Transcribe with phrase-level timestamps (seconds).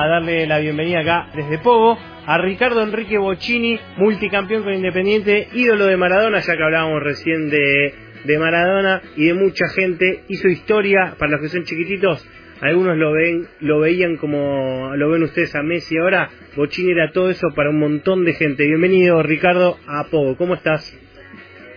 [0.00, 5.84] a darle la bienvenida acá desde Pogo a Ricardo Enrique Bocini, multicampeón con Independiente, ídolo
[5.84, 11.16] de Maradona, ya que hablábamos recién de, de Maradona y de mucha gente, hizo historia
[11.18, 12.26] para los que son chiquititos.
[12.62, 16.30] Algunos lo ven, lo veían como lo ven ustedes a Messi ahora.
[16.56, 18.64] Bocini era todo eso para un montón de gente.
[18.64, 20.98] Bienvenido Ricardo a Pogo, ¿cómo estás?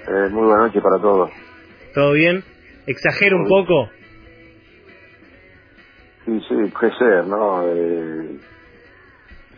[0.08, 1.30] Eh, muy buena noche para todos.
[1.94, 2.42] ¿Todo bien?
[2.88, 3.90] ¿Exagero un poco?
[6.26, 7.64] Sí, sí, crecer, ¿no?
[7.68, 8.40] Eh,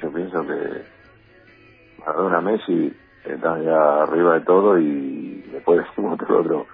[0.01, 0.83] yo pienso que
[1.99, 6.65] Maradona Messi están ya arriba de todo y después otro otro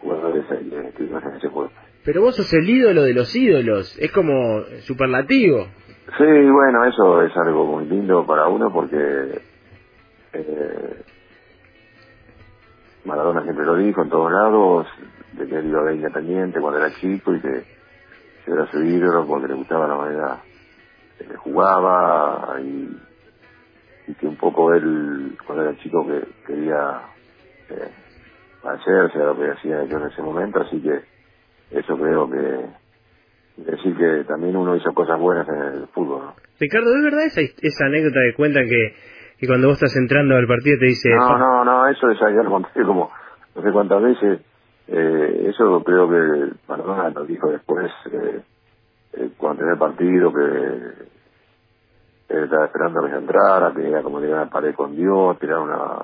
[0.00, 1.74] jugadores que en ese puesto.
[2.04, 5.66] Pero vos sos el ídolo de los ídolos, es como superlativo.
[6.16, 9.42] Sí, bueno, eso es algo muy lindo para uno porque
[10.32, 11.02] eh,
[13.04, 14.86] Maradona siempre lo dijo en todos lados,
[15.32, 17.79] de que él iba a Independiente cuando era chico y que
[18.52, 20.38] era su ídolo porque le gustaba la manera
[21.18, 22.96] que le jugaba y,
[24.08, 27.02] y, que un poco él, cuando era chico, que quería
[27.70, 27.90] eh,
[28.64, 31.00] hacerse a lo que hacía yo en ese momento, así que
[31.78, 36.24] eso creo que decir que también uno hizo cosas buenas en el fútbol.
[36.24, 36.34] ¿no?
[36.58, 38.94] Ricardo, ¿es verdad esa, esa anécdota que cuentan que,
[39.38, 41.10] que cuando vos estás entrando al partido te dice...
[41.10, 43.10] No, no, no, eso es conté como
[43.54, 44.40] no sé cuántas veces
[44.92, 48.42] eh, eso creo que Maradona lo dijo después, eh,
[49.12, 51.10] eh, cuando tenía el partido, que
[52.28, 56.02] estaba esperando que se entrara, que era como tirar una pared con Dios, tirar una,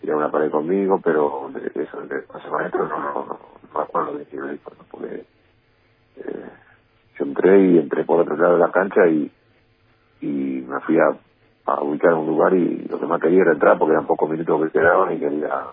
[0.00, 3.38] tirar una pared conmigo, pero eso, de ese maestro no, no, no,
[3.74, 4.84] no acuerdo de lo dijo, ¿no?
[4.90, 5.26] porque
[6.16, 6.50] eh,
[7.18, 9.30] yo entré y entré por otro lado de la cancha y,
[10.22, 11.16] y me fui a,
[11.66, 14.30] a ubicar en un lugar y lo que más quería era entrar porque eran pocos
[14.30, 15.66] minutos que quedaban y quería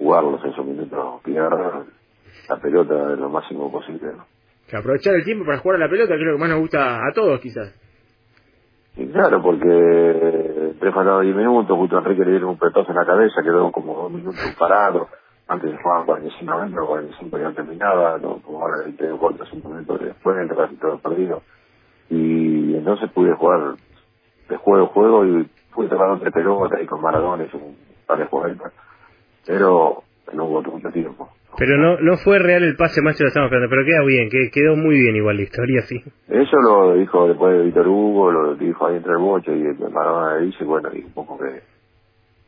[0.00, 1.52] jugarlos esos minutos, pillar
[2.48, 4.12] la pelota lo máximo posible.
[4.16, 4.24] ¿no?
[4.66, 7.12] Que aprovechar el tiempo para jugar a la pelota, creo que más nos gusta a
[7.14, 7.74] todos quizás.
[8.96, 13.04] Y claro, porque tres faltados 10 minutos, justo Enrique le dieron un petazo en la
[13.04, 15.08] cabeza, quedó como dos minutos parado.
[15.46, 18.40] Antes jugaban 45 minutos, 45 ya terminaba, ¿no?
[18.40, 21.42] como ahora el tengo corto 5 minutos después, entre casi todo perdido.
[22.08, 23.74] Y entonces pude jugar
[24.48, 28.26] de juego a juego y pude tomar tres pelotas y con Maradones un par de
[28.26, 28.56] juegos
[29.46, 30.02] pero
[30.32, 31.28] no hubo mucho tiempo.
[31.58, 34.50] Pero no no fue real el pase más lo estamos esperando, pero queda bien, que
[34.50, 36.02] quedó muy bien igual la historia, sí.
[36.28, 39.90] Eso lo dijo después de Víctor Hugo, lo dijo ahí entre el boche y el
[39.90, 41.60] Maradona le dice, bueno, y un poco que,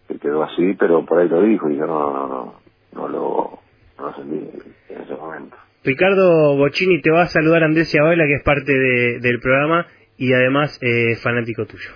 [0.09, 2.55] que, quedó así, pero por ahí lo dijo y yo no, no, no,
[2.95, 3.59] no lo,
[3.99, 4.49] no lo sentí
[4.89, 5.57] en ese momento.
[5.85, 9.87] Ricardo Bocini te va a saludar Andrés Abuela, que es parte de, del programa
[10.17, 11.91] y además eh, fanático tuyo.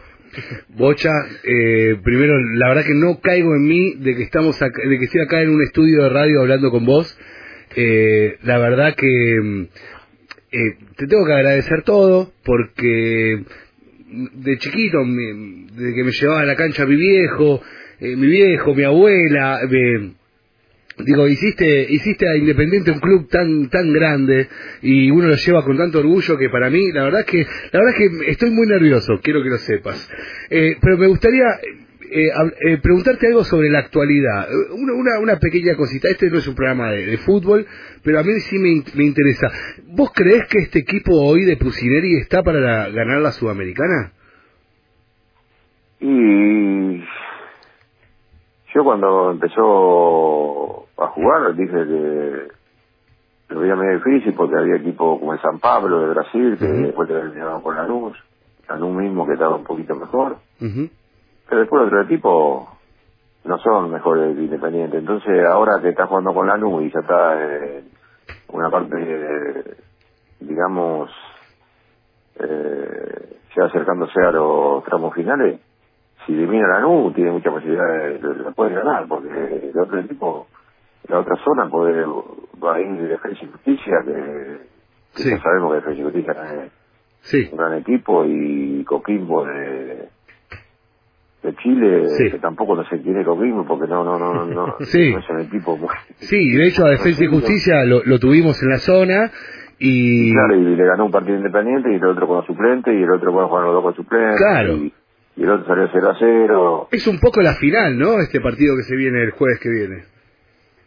[0.69, 1.11] Bocha,
[1.45, 5.05] eh, primero, la verdad que no caigo en mí de que estamos acá, de que
[5.05, 7.19] estoy acá en un estudio de radio hablando con vos.
[7.75, 9.69] Eh, la verdad que
[10.53, 13.45] eh, te tengo que agradecer todo porque
[14.09, 17.61] de chiquito, desde que me llevaba a la cancha mi viejo,
[18.01, 20.13] eh, mi viejo, mi abuela, me,
[20.99, 24.49] digo, hiciste, hiciste a Independiente un club tan, tan grande
[24.83, 27.39] y uno lo lleva con tanto orgullo que para mí, la verdad es que,
[27.73, 30.11] la verdad es que estoy muy nervioso, quiero que lo sepas.
[30.51, 31.45] Eh, pero me gustaría
[32.11, 32.29] eh,
[32.61, 34.49] eh, preguntarte algo sobre la actualidad.
[34.73, 37.67] Una, una, una, pequeña cosita, este no es un programa de, fútbol,
[38.03, 39.49] pero a mí sí me, me, interesa.
[39.89, 44.12] ¿Vos creés que este equipo hoy de Pusineri está para ganar la Sudamericana?
[46.01, 47.01] Y
[48.75, 52.49] yo cuando empezó a jugar dije que
[53.49, 56.69] lo veía medio difícil porque había equipos como el San Pablo de Brasil que uh
[56.69, 56.87] -huh.
[56.87, 58.17] después terminaban con la luz,
[58.69, 60.91] la luz mismo que estaba un poquito mejor, uh -huh.
[61.49, 62.69] pero después otro equipo
[63.45, 67.45] no son mejores Independiente, entonces ahora que está jugando con la luz y ya está
[67.45, 67.85] en
[68.49, 69.77] una parte, eh,
[70.41, 71.11] digamos,
[72.41, 75.61] eh, ya acercándose a los tramos finales,
[76.25, 80.01] si elimina la NU tiene mucha posibilidad de, de, de poder ganar, porque el otro
[80.01, 80.49] equipo,
[81.09, 82.05] la otra zona puede
[82.62, 84.59] va a ir de Defensa y Justicia, que,
[85.15, 85.31] que sí.
[85.31, 86.72] ya sabemos que Defensa y Justicia es
[87.21, 87.49] sí.
[87.53, 90.08] un gran equipo, y Coquimbo de,
[91.43, 92.31] de Chile, sí.
[92.31, 95.12] que tampoco no se quiere Coquimbo, porque no, no, no, no, sí.
[95.12, 95.88] no es un equipo muy...
[96.17, 99.31] Sí, de hecho a Defensa y Justicia lo, lo tuvimos en la zona,
[99.79, 100.32] y...
[100.32, 103.32] Claro, y le ganó un partido independiente y el otro con suplente y el otro
[103.32, 104.37] puede jugar los dos con suplente.
[104.38, 104.76] Claro.
[104.76, 104.93] Y,
[105.37, 106.88] y el otro salió 0 a 0.
[106.93, 108.19] Es un poco la final, ¿no?
[108.20, 110.16] Este partido que se viene el jueves que viene.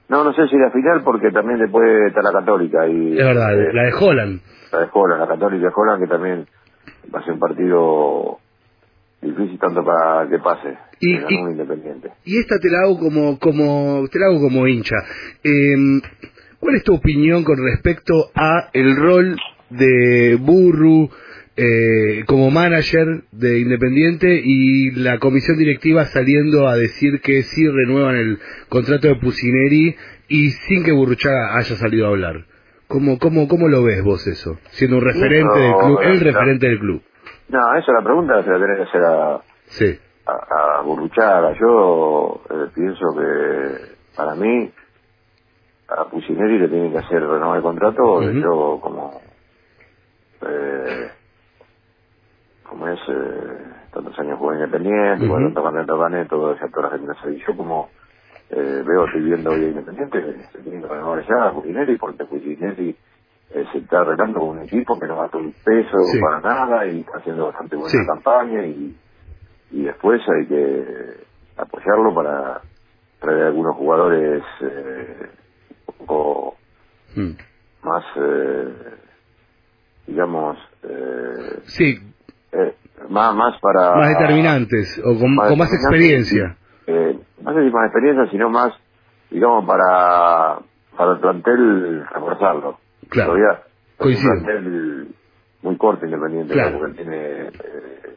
[0.09, 2.88] No, no sé si la final porque también después está la Católica.
[2.88, 4.41] y Es verdad, eh, la de Holland.
[4.71, 6.47] La de Holland, la Católica de Holland que también
[7.13, 8.39] va a ser un partido
[9.21, 10.77] difícil tanto para que pase.
[11.00, 12.11] Y, y, independiente.
[12.25, 14.95] y esta te la hago como, como, te la hago como hincha.
[15.44, 16.01] Eh,
[16.59, 19.38] ¿Cuál es tu opinión con respecto a el rol
[19.69, 21.09] de Burru,
[21.61, 28.15] eh, como manager de Independiente y la comisión directiva saliendo a decir que sí renuevan
[28.15, 28.39] el
[28.69, 29.95] contrato de Pusineri
[30.29, 32.45] y sin que Burruchaga haya salido a hablar.
[32.88, 34.57] ¿Cómo, cómo, cómo lo ves vos eso?
[34.71, 37.01] Siendo un referente del club, el referente del club.
[37.50, 41.53] No, eso la pregunta se la tenés que hacer a, Sí, a, a Burruchaga.
[41.59, 44.71] Yo eh, pienso que para mí
[45.89, 48.19] a Pusineri le tienen que hacer renovar el contrato.
[48.19, 48.31] Ujú.
[48.39, 49.21] Yo como
[50.47, 51.09] eh,
[52.69, 53.57] como es eh,
[53.92, 55.33] tantos años jugué Independiente, Ujú.
[55.33, 57.89] cuando gané, gané, todo ese actor argentino y yo como
[58.50, 60.21] eh, veo, estoy viendo hoy Independiente,
[60.63, 61.54] tiene que renovar ya a
[62.00, 62.98] porque Pusineri
[63.51, 66.19] eh, se está arreglando con un equipo que no gasta un peso Sí.
[66.21, 68.07] para nada y está haciendo bastante buena Sí.
[68.07, 68.98] campaña y
[69.71, 71.16] y después hay que
[71.57, 72.63] apoyarlo para
[73.19, 75.30] traer algunos jugadores eh,
[75.88, 76.57] un poco
[77.16, 77.31] Mm.
[77.83, 78.74] más, eh,
[80.07, 82.00] digamos, eh, sí,
[82.51, 82.75] eh,
[83.10, 83.96] más, más para...
[83.96, 86.57] más determinantes o con con más experiencia.
[86.88, 88.74] eh, no sé si más experiencia, sino más,
[89.30, 90.60] digamos, para,
[90.98, 92.80] para el plantel reforzarlo.
[93.10, 93.31] Claro.
[93.34, 94.34] Todavía es Coincido.
[94.34, 95.07] un plantel
[95.62, 96.80] muy corto independiente, Claro.
[96.80, 97.18] porque tiene
[97.48, 98.16] eh,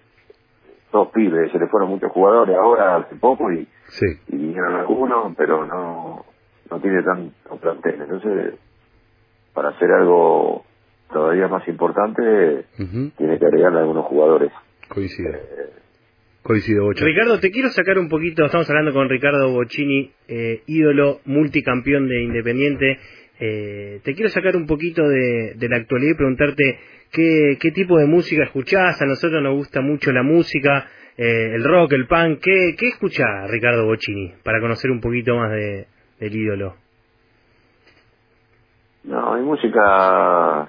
[0.93, 5.35] dos pibes, se le fueron muchos jugadores ahora hace poco y, Sí, y vinieron algunos,
[5.37, 6.25] pero no,
[6.71, 8.01] no tiene tanto plantel.
[8.03, 8.55] Entonces,
[9.55, 10.65] para hacer algo
[11.13, 12.65] todavía más importante,
[13.17, 14.51] tiene que agregarle algunos jugadores.
[14.89, 15.31] coincido.
[15.33, 15.71] Eh,
[16.43, 17.05] Coincido, Bocha.
[17.05, 22.21] Ricardo, te quiero sacar un poquito, estamos hablando con Ricardo Bocini, eh, ídolo multicampeón de
[22.23, 22.99] Independiente.
[23.39, 26.79] Eh, te quiero sacar un poquito de, de la actualidad y preguntarte
[27.13, 29.01] qué, qué tipo de música escuchás.
[29.01, 32.41] A nosotros nos gusta mucho la música, eh, el rock, el punk.
[32.41, 35.87] ¿Qué, qué escuchás, Ricardo Bocini, para conocer un poquito más de,
[36.19, 36.75] del ídolo?
[39.05, 40.69] No, mi música,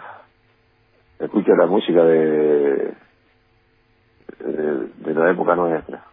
[1.20, 2.94] escucho la música de,
[4.40, 6.04] de, de la época nuestra.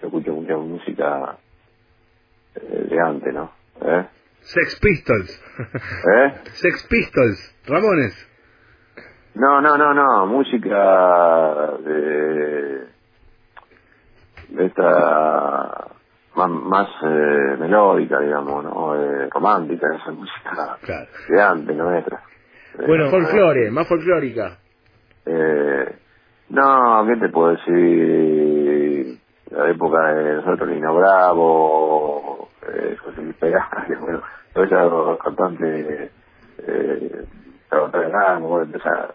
[0.00, 1.36] Yo escucho mucha música
[2.56, 3.50] eh, de antes, ¿no?
[3.82, 4.06] ¿Eh?
[4.40, 5.42] Sex Pistols.
[5.58, 6.34] ¿Eh?
[6.52, 7.56] Sex Pistols.
[7.66, 8.28] Ramones.
[9.34, 12.86] No, no, no, no, música de,
[14.48, 15.86] de esta
[16.34, 18.94] más, más eh, melódica, digamos, ¿no?
[18.96, 21.06] Eh, romántica, esa música Claro.
[21.28, 22.22] de antes, nuestra.
[22.78, 24.58] Eh, Bueno, Folclore, más folclórica.
[25.26, 25.84] Eh,
[26.50, 29.18] no, ¿qué te puedo decir?
[29.50, 34.22] La época de nosotros, Lino Bravo, eh, José Luis Perales, bueno,
[34.54, 36.10] todos esos cantantes,
[36.66, 37.24] eh,
[38.74, 39.14] esa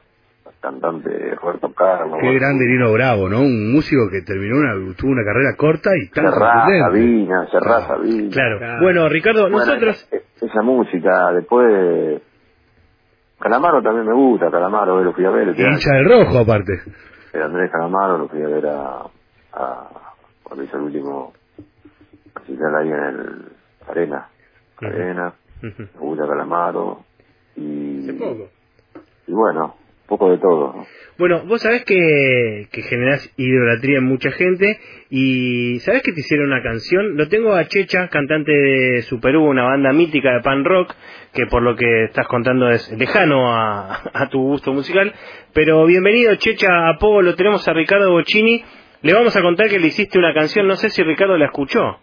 [0.62, 2.18] cantante Roberto Carlos.
[2.20, 3.40] Qué bueno, grande Nino Bravo, ¿no?
[3.42, 6.80] Un músico que terminó una, tuvo una carrera corta y tan contundente.
[6.82, 7.88] Sabina, Claro.
[7.88, 8.30] Sabina.
[8.32, 8.58] Claro.
[8.60, 8.82] Claro.
[8.82, 10.08] Bueno, Ricardo, Bueno, nosotros...
[10.12, 12.22] esa, esa música, después...
[13.40, 15.50] Calamaro también me gusta, Calamaro, eh, lo fui a ver.
[15.50, 16.82] hincha del rojo, aparte.
[17.34, 19.02] el Andrés Calamaro lo fui a ver a,
[19.54, 19.90] a
[20.44, 21.34] cuando hizo el último
[22.36, 23.46] recital ahí en el
[23.88, 24.28] Arena.
[24.82, 27.00] Arena me gusta Calamaro
[27.56, 28.50] y poco.
[29.28, 29.76] y bueno
[30.08, 30.86] poco de todo ¿no?
[31.18, 36.48] Bueno, vos sabés que, que generás idolatría en mucha gente y sabés que te hicieron
[36.48, 37.18] una canción.
[37.18, 40.94] Lo tengo a Checha, cantante de Super U, una banda mítica de pan rock,
[41.34, 45.12] que por lo que estás contando es lejano a, a tu gusto musical.
[45.54, 48.64] Pero bienvenido Checha a Pogo, lo tenemos a Ricardo Bocini.
[49.02, 51.98] Le vamos a contar que le hiciste una canción, no sé si Ricardo la escuchó.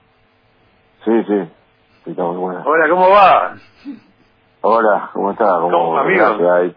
[1.05, 1.35] sí sí
[2.05, 3.55] sí está muy buena Hola, ¿cómo va?
[4.61, 5.49] hola ¿cómo estás?
[5.61, 6.75] ¿Cómo, ¿Cómo, amigo?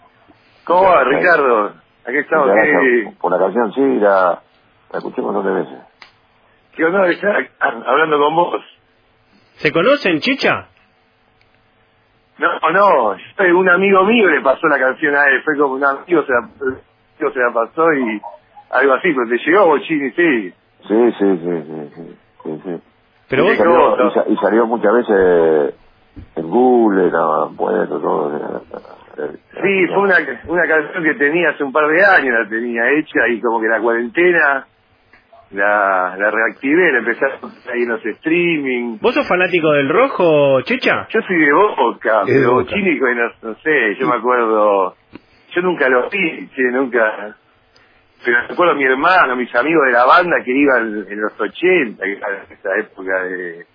[0.68, 1.04] ¿Cómo va.
[1.04, 1.72] Ricardo?
[2.06, 2.48] Aquí estamos.
[2.48, 4.42] Muchas ¿Qué, gracias por la canción sí la,
[4.92, 5.78] la escuché un montón de veces
[6.76, 8.62] qué honor estar hablando con vos.
[9.56, 10.68] ¿Se conocen, Checha?
[12.38, 13.16] No, no,
[13.52, 15.42] un amigo mío le pasó la canción a él.
[15.44, 18.22] Fue como un amigo se la, amigo se la pasó y
[18.70, 19.08] algo así.
[19.12, 20.50] Pero te llegó, Bochini, sí.
[20.88, 22.82] sí sí sí sí sí, sí, sí.
[23.30, 23.58] Pero y, vos...
[23.58, 24.08] salió, no.
[24.08, 25.74] y sa- y salió muchas veces
[26.36, 27.16] en Google, en
[28.00, 28.62] todo.
[29.18, 30.16] Sí, fue una,
[30.48, 33.68] una canción que tenía hace un par de años, la tenía hecha y como que
[33.68, 34.68] la cuarentena
[35.52, 38.98] la, la reactivé, la empecé a ahí en los streaming.
[39.02, 41.08] ¿Vos sos fanático del rojo, Checha?
[41.10, 42.64] Yo soy de Boca, Es de pero Boca.
[42.64, 44.96] Bochini, no, no sé, yo me acuerdo,
[45.54, 47.36] yo nunca lo vi, che, nunca,
[48.26, 51.40] pero me acuerdo a mi hermano, mis amigos de la banda que iban en los
[51.40, 53.66] 80, que era esa época de-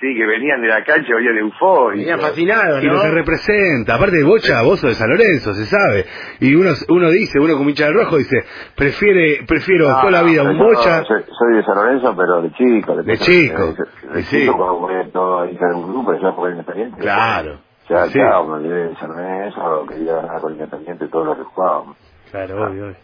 [0.00, 2.20] sí, que venían de la cancha, venían eufóricos.
[2.20, 6.04] fascinado, Y lo que representa, aparte de Bocha, vos sos de San Lorenzo, se sabe.
[6.40, 8.44] Y uno uno dice, uno como hincha del rojo dice,
[8.76, 11.04] prefiere prefiero No, toda la vida un Bocha.
[11.04, 12.96] Soy, soy de San Lorenzo, pero de chico.
[13.02, 14.40] De chico, De, de sí.
[14.40, 17.00] chico, cuando jugué todo ahí en un grupo, ya independiente.
[17.00, 17.58] Claro.
[17.88, 18.18] Ya, Sí.
[18.18, 21.96] ya, me olvidé de San Lorenzo, quería ganar con Independiente todo lo que jugábamos.
[22.30, 22.96] Claro, obvio, obvio.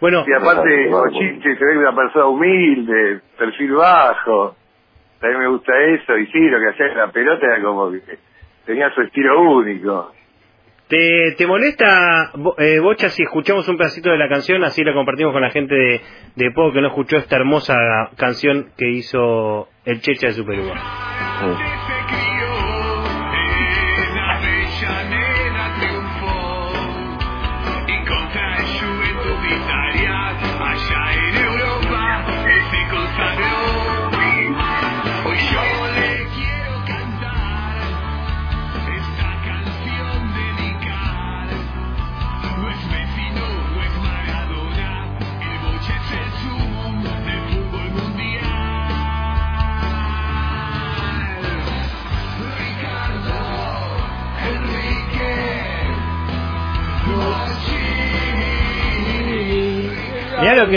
[0.00, 4.54] Bueno, Y aparte, Claro, Bochinche se ve una persona humilde, perfil bajo.
[5.20, 6.16] También me gusta eso.
[6.18, 8.18] Y sí, lo que hacía en la pelota era como que
[8.64, 10.12] tenía su estilo único.
[10.88, 14.62] ¿te, te molesta, eh, Bocha, si escuchamos un pedacito de la canción?
[14.64, 16.00] Así la compartimos con la gente de,
[16.36, 17.76] de Pogo que no escuchó esta hermosa
[18.16, 20.74] canción que hizo el Checha de Superuva.
[21.40, 21.85] Sí.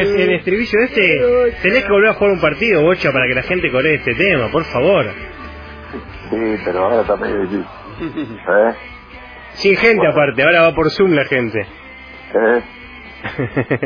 [0.07, 1.61] Que el estribillo este.
[1.61, 4.49] Tenés que volver a jugar un partido, Bocha, para que la gente coree este tema,
[4.51, 5.05] por favor.
[6.29, 7.65] Sí, pero ahora está medio difícil.
[8.01, 8.73] ¿Eh?
[9.53, 11.67] Sin gente aparte, ahora va por Zoom la gente.
[12.33, 12.61] ¿Eh?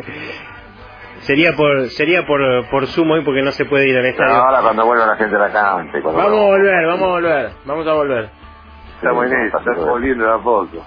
[1.21, 4.35] sería por sería por, por Zoom hoy porque no se puede ir al estadio.
[4.35, 5.99] ahora cuando vuelva la gente a la cancha.
[6.03, 8.29] Vamos a volver, vamos a volver, vamos a volver.
[8.95, 10.85] Estamos en eso, estamos volviendo de a poco.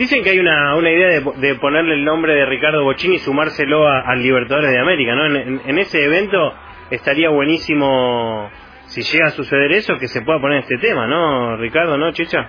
[0.00, 3.18] Dicen que hay una, una idea de, de ponerle el nombre de Ricardo Bochini y
[3.18, 5.26] sumárselo al Libertadores de América, ¿no?
[5.26, 6.54] En, ese evento
[6.88, 8.48] estaría buenísimo,
[8.86, 12.48] si llega a suceder eso, que se pueda poner este tema, ¿no, Ricardo, no, Chicha?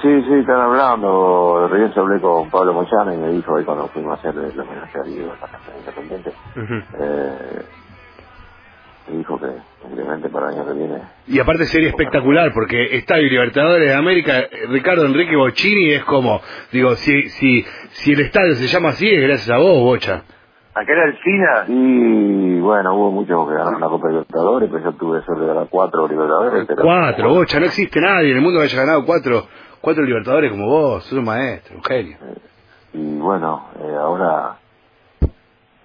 [0.00, 1.66] Sí, sí, están hablando.
[1.68, 4.96] Repente hablé con Pablo Moyano y me dijo ahí cuando fuimos a hacer el homenaje
[4.96, 6.32] a Diego en la canción independiente.
[6.54, 6.74] Ujú.
[7.02, 7.77] Eh, me
[9.16, 9.46] dijo que
[9.82, 10.98] simplemente para el año que viene.
[11.26, 16.40] Y aparte sería espectacular porque Estadio Libertadores de América, eh, Ricardo Enrique Bocini es como,
[16.72, 20.22] digo, si, si, si el estadio se llama así es gracias a vos, Bocha.
[20.76, 25.42] En Alcina, Y bueno, hubo muchos que ganaron la Copa Libertadores, pero yo tuve suerte
[25.42, 26.66] de ganar cuatro Libertadores.
[26.68, 29.48] pero- Cuatro, Bocha, no existe nadie en el mundo que haya ganado cuatro,
[29.80, 32.16] cuatro Libertadores como vos, sos un maestro, un genio.
[32.92, 34.56] Y bueno, eh, ahora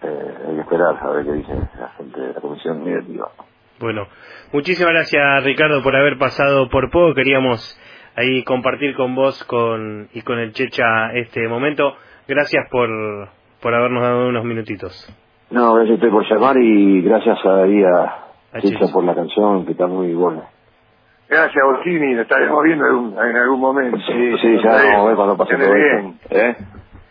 [0.03, 3.29] eh, hay que esperar a ver qué dice la gente de la comisión directiva.
[3.79, 4.07] Bueno,
[4.51, 7.13] muchísimas gracias Ricardo por haber pasado por poco.
[7.15, 7.79] Queríamos
[8.15, 11.95] ahí compartir con vos con, y con el Checha este momento.
[12.27, 12.89] Gracias por,
[13.61, 14.93] por habernos dado unos minutitos.
[15.49, 18.03] No, gracias a usted por llamar y gracias ahí a
[18.53, 18.93] A Chicha Chicha.
[18.93, 20.43] por la canción que está muy buena.
[21.27, 23.97] gracias Bocini, nos estaremos viendo en algún, en algún momento.
[23.97, 26.35] Sí, sí, ya vamos a ver cuando pase todo bien, esto.
[26.37, 26.55] ¿Eh?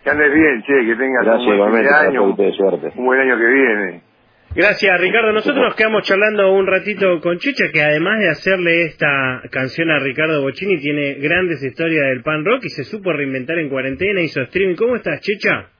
[0.02, 2.92] Que andes bien, che, que tengas Gracias un buen año, un, suerte.
[2.96, 4.00] un buen año que viene.
[4.54, 5.32] Gracias Ricardo.
[5.32, 9.98] Nosotros nos quedamos charlando un ratito con Checha que además de hacerle esta canción a
[9.98, 14.42] Ricardo Bocini tiene grandes historias del pan rock y se supo reinventar en cuarentena, hizo
[14.42, 14.74] streaming.
[14.76, 15.70] ¿Cómo estás Checha?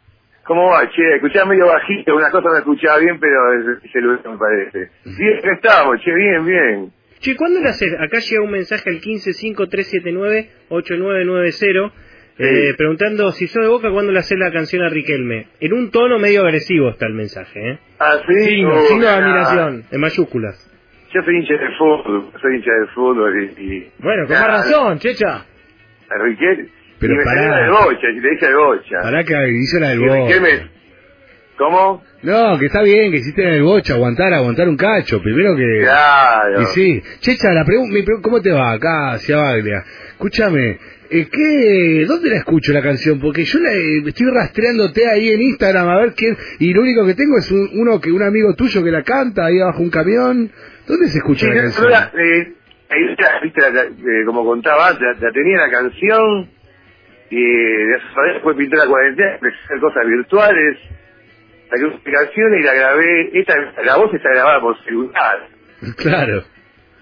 [0.44, 1.16] ¿Cómo va, che?
[1.16, 4.88] Escuchaba medio bajito, una cosa me escuchaba bien, pero el celular me parece.
[5.04, 6.90] Bien, que estamos, che, bien, bien.
[7.20, 7.92] Che, ¿cuándo le haces?
[8.00, 11.92] Acá llega un mensaje al 155379-8990
[12.38, 15.48] eh, preguntando si sos de Boca, ¿cuándo le haces la canción a Riquelme?
[15.60, 17.78] En un tono medio agresivo está el mensaje, ¿eh?
[17.98, 18.44] Ah, sí.
[18.44, 19.84] Signo, signo de admiración.
[19.90, 20.68] En mayúsculas.
[21.14, 23.62] Yo soy hincha de fútbol, soy hincha de fútbol y...
[23.62, 25.44] y Bueno, con más razón, checha.
[26.10, 27.48] Enrique, Pero y me pará.
[27.48, 28.96] la de bocha, y le dije de bocha.
[29.02, 30.68] Pará que hizo la del Riquelme, Bocha.
[31.58, 32.02] ¿Cómo?
[32.22, 35.80] No, que está bien, que hiciste la del Bocha, aguantar, aguantar un cacho, primero que...
[35.82, 36.62] Claro.
[36.62, 37.02] Y sí.
[37.20, 39.84] Checha, la pregunta, ¿cómo te va acá hacia Baglia?
[40.12, 40.78] Escúchame,
[41.12, 43.20] eh, ¿qué, ¿dónde la escucho la canción?
[43.20, 47.04] Porque yo la, eh, estoy rastreándote ahí en Instagram a ver quién, y lo único
[47.06, 49.90] que tengo es un- uno que un amigo tuyo que la canta ahí abajo un
[49.90, 50.50] camión.
[50.86, 51.90] ¿Dónde se escucha Sí, la canción?
[51.90, 52.52] la- eh,
[53.42, 56.48] viste, la- eh, como contaba la, tenía la canción
[57.30, 57.42] y
[58.34, 60.78] después pinté la cuarentena, empecé a hacer cosas virtuales,
[61.70, 63.54] saqué una canción y la grabé, esta,
[63.84, 65.48] la voz está grabada por celular.
[65.96, 66.44] Claro.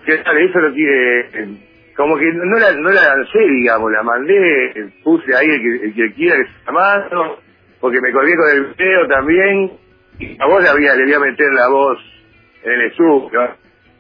[0.06, 1.69] que tal, eso lo que
[2.00, 5.94] como que no la, no la lancé, digamos, la mandé, puse ahí el que, el
[5.94, 7.38] que quiera que se mando,
[7.80, 9.72] porque me colgué con el video también,
[10.18, 11.98] y a vos le, había, le voy a meter la voz
[12.62, 13.40] en el estudio,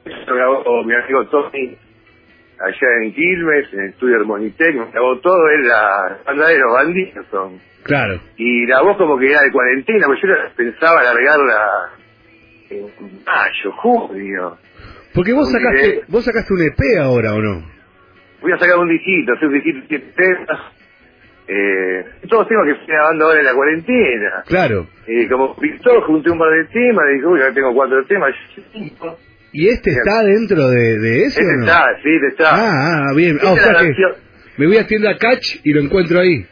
[0.04, 1.76] eso lo grabó mi amigo Tony,
[2.58, 6.72] allá en Quilmes, en el estudio Hermonitec, me grabó todo, es la banda de los
[6.74, 7.58] bandidos son.
[7.82, 8.20] Claro.
[8.36, 11.90] Y la voz como que era de cuarentena, porque yo la- pensaba alargarla
[12.68, 12.82] en
[13.26, 14.58] mayo, junio.
[15.14, 17.79] Porque vos sacaste, vos sacaste un EP ahora, ¿o no?
[18.40, 20.60] Voy a sacar un disquito, hacer un disquito de temas.
[21.52, 24.44] Eh, todos temas que estoy grabando ahora en la cuarentena.
[24.46, 24.86] Claro.
[25.06, 28.34] Eh, como pintó, junté un par de temas, le dije, uy, ya tengo cuatro temas.
[28.72, 29.18] Cinco.
[29.52, 31.64] ¿Y este está dentro de, de ese Este no?
[31.64, 32.50] está, sí, este está.
[32.54, 33.34] Ah, ah, bien.
[33.36, 33.94] Esta Ah, o sea que
[34.58, 36.44] me voy a tienda Catch y lo encuentro ahí.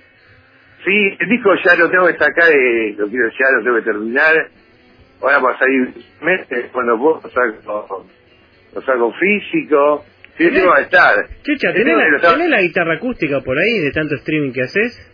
[0.85, 3.83] Sí, el disco ya lo tengo que sacar, eh, lo quiero ya, lo tengo que
[3.83, 4.35] terminar.
[5.21, 5.93] Ahora va a salir
[6.23, 8.07] meses, cuando puedo lo saco,
[8.75, 10.05] lo saco físico.
[10.39, 11.15] Sí, ese va a estar.
[11.45, 15.13] ¿tenés la, tenés la guitarra acústica por ahí de tanto streaming que haces?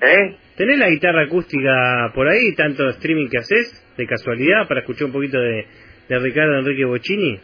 [0.00, 0.36] ¿Eh?
[0.56, 5.12] ¿Tenés la guitarra acústica por ahí, tanto streaming que haces, de casualidad, para escuchar un
[5.12, 5.66] poquito de,
[6.08, 7.40] de Ricardo Enrique Bocini?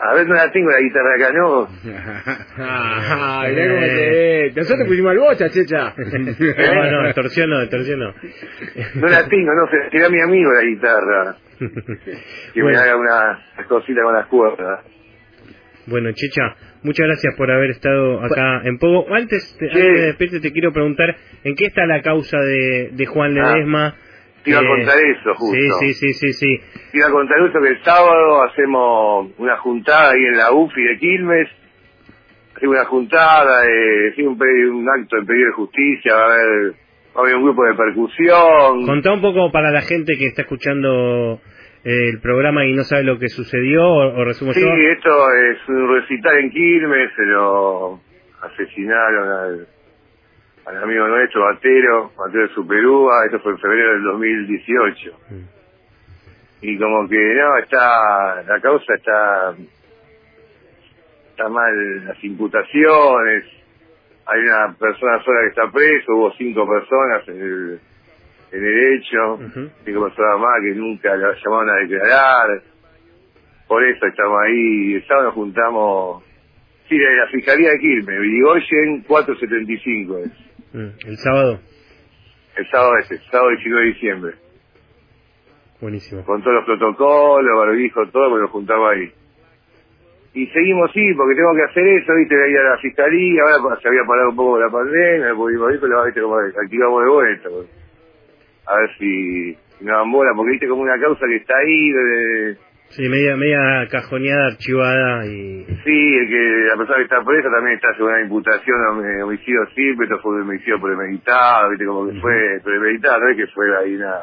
[0.00, 1.68] A ver, no la tengo la guitarra acá, ¿no?
[2.58, 4.52] Ah, mirá cómo te...
[4.56, 5.94] Nosotros pusimos al bocha, checha.
[5.96, 8.14] No, no, extorsión no, extorsión no.
[8.94, 11.36] No la tengo, no sé, será mi amigo la guitarra.
[12.54, 12.78] Que Bueno.
[12.78, 14.84] me haga una cosita con las cuerdas.
[15.88, 19.06] Bueno, Checha, muchas gracias por haber estado acá en Pogo.
[19.14, 23.06] Antes, te, antes de despedirte, te quiero preguntar, ¿en qué está la causa de, de
[23.06, 23.94] Juan Ah, Ledesma?
[24.44, 25.56] te iba a Eh, contar eso, justo.
[25.80, 26.60] Sí, sí, sí, sí, sí.
[26.92, 30.98] Iba a contar eso que el sábado hacemos una juntada ahí en la UFI de
[30.98, 31.48] Quilmes.
[32.56, 36.70] Hacemos una juntada, eh, sí, un, un acto de pedido de justicia, va a haber,
[36.72, 36.74] va
[37.16, 38.86] a haber un grupo de percusión.
[38.86, 41.40] Contá un poco para la gente que está escuchando
[41.84, 44.68] el programa y no sabe lo que sucedió, o, o resumo Sí, yo.
[44.68, 48.00] esto es un recital en Quilmes, se lo
[48.42, 49.66] asesinaron al,
[50.66, 55.12] al amigo nuestro, Batero, Batero de Superúa, esto fue en febrero del 2018.
[55.30, 55.58] Mm.
[56.60, 59.54] Y como que no, está, la causa está,
[61.30, 63.44] está mal, las imputaciones,
[64.26, 67.80] hay una persona sola que está preso, hubo cinco personas en el,
[68.52, 69.70] en el hecho, Ujú.
[69.84, 72.62] cinco personas más que nunca la llamaron a declarar,
[73.66, 76.22] por eso estamos ahí, el sábado nos juntamos,
[76.88, 80.30] sí, de la Fiscalía de Quilmes, Virigoyen 475 es,
[80.72, 81.60] Mm, El sábado,
[82.56, 84.34] el sábado ese, el sábado 19 de diciembre,
[85.80, 86.24] buenísimo.
[86.24, 89.12] con todos los protocolos, barbijo, todo, pero nos juntamos ahí.
[90.34, 93.88] Y seguimos, sí, porque tengo que hacer eso, viste, ir a la Fiscalía, ahora se
[93.88, 97.66] había parado un poco la pandemia, pudimos ir, pero viste, como activamos de vuelta, pues.
[98.68, 101.90] A ver si, si nos dan bola, porque viste como una causa que está ahí,
[101.90, 102.56] de,
[102.90, 105.64] Sí, media, media cajoneada, archivada y...
[105.84, 109.22] Sí, el que la persona que está presa también está sobre una imputación a hom-
[109.24, 112.32] homicidio simple, esto fue un homicidio premeditado, viste, como que fue
[112.64, 114.14] premeditado, no es que fue ahí una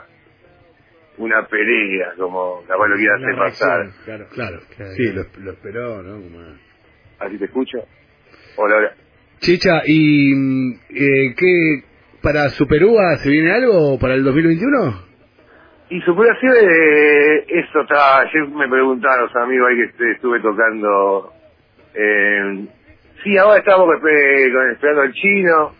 [1.18, 3.88] una pelea, como capaz lo quiera hacer pasar.
[4.04, 4.60] Claro, claro.
[4.76, 4.92] Claro.
[4.98, 6.22] Sí, lo, lo esperó, ¿no?
[6.22, 6.58] Como-
[7.20, 7.78] ¿Así te escucho?
[8.58, 8.92] Hola, hola.
[9.40, 11.84] Chicha, ¿y mm, eh, qué
[12.26, 15.06] para Superúa se viene algo para el 2021?
[15.92, 21.32] Y superación, eh, eso está, ayer me preguntaron los amigos ahí que est- estuve tocando,
[21.94, 22.66] eh,
[23.24, 25.76] sí, ahora estamos con- esperando al chino,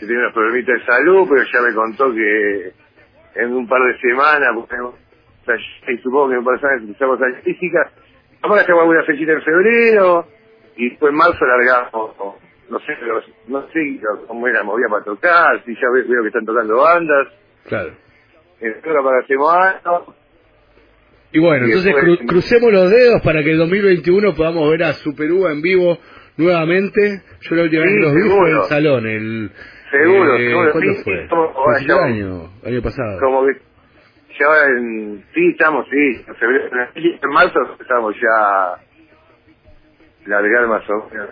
[0.00, 2.72] que tiene unos problemitas de salud, pero ya me contó que
[3.34, 4.48] en un par de semanas,
[5.88, 7.90] y supongo que en un par de semanas empezamos a física,
[8.40, 10.26] ahora hacemos alguna fechita en febrero,
[10.76, 12.16] y después en marzo largamos,
[12.70, 16.28] no sé, pero no sé cómo era movida para tocar, si ya veo, veo que
[16.28, 17.28] están tocando bandas,
[17.68, 17.90] Claro.
[18.60, 20.14] espero para hacemos algo,
[21.32, 24.82] Y bueno, Y entonces después- cru- crucemos los dedos para que el 2021 podamos ver
[24.84, 25.98] a Superúa en vivo
[26.36, 27.22] nuevamente.
[27.42, 29.50] Yo la última vez que los vi fue en el salón, el...
[29.92, 31.28] Seguro, eh, seguro, ¿Cuándo sí, fue?
[31.82, 33.18] el año, año pasado.
[33.20, 33.52] como que
[34.38, 36.24] ya en, sí estamos, sí,
[37.22, 38.76] en marzo estamos ya
[40.26, 41.30] largar más o menos.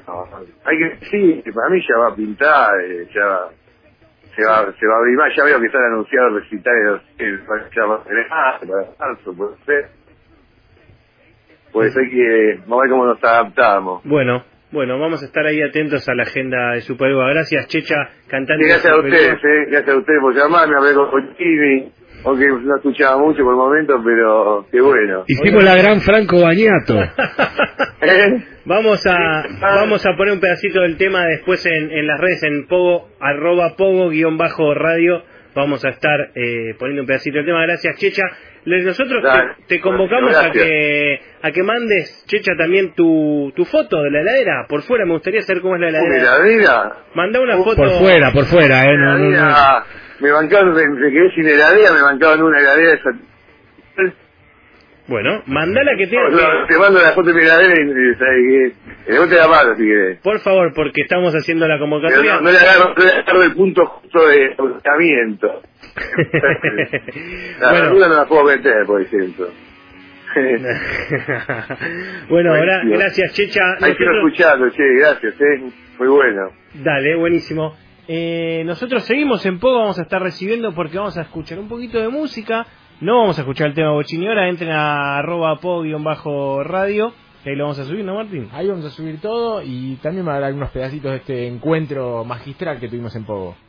[0.64, 3.48] Hay que, sí, para mí ya va a pintar, eh, ya
[4.34, 8.08] se va, se va a abrir más, ya veo que están anunciados recitales el, va
[8.08, 9.88] para marzo, puede ser.
[11.72, 14.02] Pues hay que, vamos a ver cómo nos adaptamos.
[14.04, 17.30] Bueno, bueno, vamos a estar ahí atentos a la agenda de Superúa.
[17.30, 17.96] Gracias, Checha,
[18.28, 21.92] cantante Sí, gracias a ustedes, eh, gracias a ustedes por llamarme, hablé con Jimmy,
[22.24, 25.24] aunque no escuchaba mucho por el momento, pero qué bueno.
[25.26, 27.00] Hicimos la gran Franco Bañato.
[28.00, 28.44] ¿Eh?
[28.64, 32.66] Vamos a vamos a poner un pedacito del tema después en, en las redes en
[32.66, 35.22] pogo arroba pogo guion bajo radio
[35.54, 38.22] vamos a estar eh, poniendo un pedacito del tema gracias Checha
[38.66, 39.54] nosotros Dale.
[39.66, 44.20] te, te convocamos a que a que mandes Checha también tu, tu foto de la
[44.20, 46.92] heladera por fuera me gustaría saber cómo es la ¿Una heladera heladera?
[47.14, 48.96] manda una foto Por fuera, por fuera, ¿eh?
[48.96, 49.54] No, no, no.
[50.20, 53.10] Me bancaron, me, me quedé sin heladera, me bancaron una heladera esa.
[55.06, 58.74] bueno mandala que tenga No, Te mando la foto de mi heladera y, que...
[59.08, 60.18] De la mano, si querés.
[60.20, 63.54] por favor porque estamos haciendo la convocatoria no, no le agarro, no le agarro el
[63.54, 65.62] punto justo de agotamiento.
[67.60, 67.84] La Bueno.
[67.86, 69.48] verdura no la puedo meter, por ejemplo.
[72.28, 73.60] bueno, ahora, gracias Checha.
[73.80, 75.62] Ahí quiero Nosotros- escuchando, che, gracias, eh.
[75.98, 76.50] Muy bueno.
[76.74, 77.74] Dale, buenísimo.
[78.10, 82.00] Eh, nosotros seguimos en poco, vamos a estar recibiendo porque vamos a escuchar un poquito
[82.00, 82.66] de música.
[83.02, 87.12] No vamos a escuchar el tema Bochini ahora, entren a arroba po-radio,
[87.44, 88.48] que ahí lo vamos a subir, ¿no, Martín?
[88.52, 92.24] Ahí vamos a subir todo y también va a dar algunos pedacitos de este encuentro
[92.24, 93.67] magistral que tuvimos en Pogo.